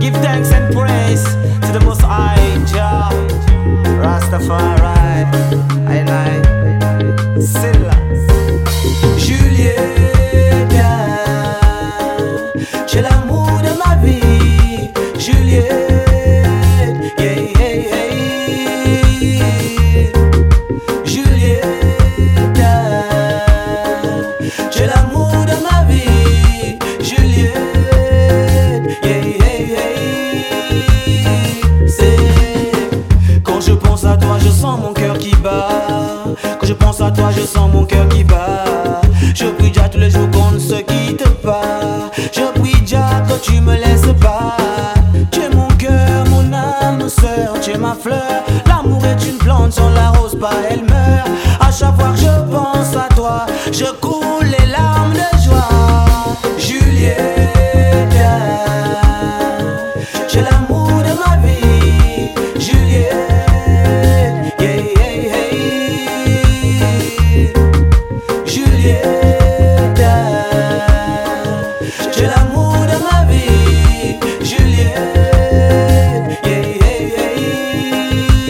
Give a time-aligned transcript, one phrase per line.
[0.00, 2.27] Give thanks and praise to the Most High.
[39.34, 42.10] Je prie déjà tous les jours qu'on ne se quitte pas.
[42.32, 44.56] Je prie déjà que tu me laisses pas.
[45.30, 48.42] Tu es mon cœur, mon âme, sœur, tu es ma fleur.
[48.66, 51.28] L'amour est une plante, si on l'arrose pas, elle meurt.
[51.60, 52.67] À chaque fois que je pense
[72.18, 74.18] j'ai l'amour de ma vie.
[74.42, 74.98] Juliette,
[76.44, 77.36] yeah, yeah,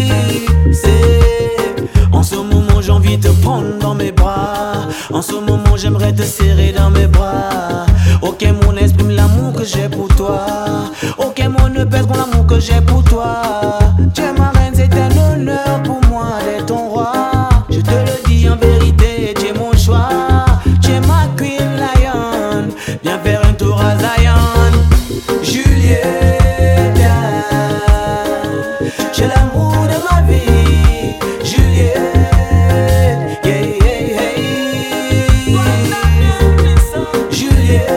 [0.00, 0.72] yeah.
[0.72, 4.88] C'est en ce moment j'ai envie de te prendre dans mes bras.
[5.12, 7.86] En ce moment j'aimerais te serrer dans mes bras.
[8.22, 10.46] Ok mon exprime l'amour que j'ai pour toi.
[11.18, 13.71] Ok mon ne pèse mon l'amour que j'ai pour toi.
[29.12, 31.98] j'ai l'amour de ma vie, Juliette.
[33.44, 34.30] Yeah, yeah.
[37.30, 37.90] Juliette,